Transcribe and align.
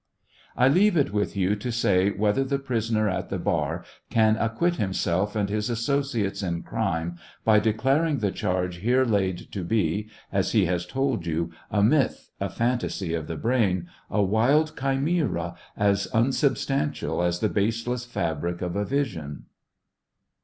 I 0.57 0.67
leave 0.67 0.97
it 0.97 1.13
with 1.13 1.37
you 1.37 1.55
to 1.57 1.71
say 1.71 2.09
whether 2.09 2.43
the 2.43 2.57
prisoner 2.57 3.07
at 3.07 3.29
the 3.29 3.37
bar 3.37 3.83
can 4.09 4.35
acquit 4.37 4.77
himself 4.77 5.35
and 5.35 5.47
his 5.47 5.69
associates 5.69 6.41
in 6.41 6.63
crime 6.63 7.19
by 7.45 7.59
declaring 7.59 8.17
the 8.17 8.31
charge 8.31 8.77
here 8.77 9.05
laid 9.05 9.51
to 9.51 9.63
be, 9.63 10.09
as 10.31 10.53
he 10.53 10.65
has 10.65 10.87
told 10.87 11.27
you, 11.27 11.51
"a 11.69 11.83
myth," 11.83 12.31
"a 12.39 12.49
phantasy 12.49 13.13
of 13.13 13.27
the 13.27 13.37
brain," 13.37 13.89
"a 14.09 14.23
wild 14.23 14.75
chimera, 14.75 15.53
as 15.77 16.07
unsubstantial 16.15 17.21
as 17.21 17.37
the 17.39 17.47
baseless 17.47 18.03
fabric 18.03 18.63
of 18.63 18.75
a 18.75 18.83
vision." 18.85 19.43